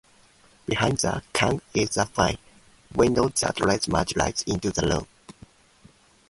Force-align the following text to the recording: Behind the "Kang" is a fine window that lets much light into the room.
Behind 0.65 0.97
the 0.97 1.21
"Kang" 1.31 1.61
is 1.75 1.95
a 1.95 2.07
fine 2.07 2.39
window 2.95 3.27
that 3.39 3.61
lets 3.61 3.87
much 3.87 4.15
light 4.15 4.41
into 4.47 4.71
the 4.71 4.87
room. 4.87 5.05